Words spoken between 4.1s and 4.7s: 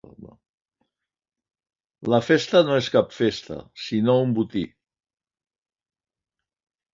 un botí.